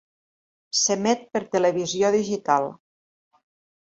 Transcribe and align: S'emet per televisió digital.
S'emet 0.83 1.21
per 1.37 1.41
televisió 1.55 2.09
digital. 2.15 2.65